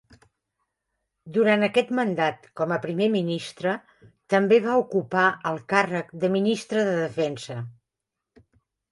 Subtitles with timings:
[1.33, 3.73] Durant aquest mandat com a primer ministre,
[4.35, 7.59] també va ocupar el càrrec de ministre de Defensa.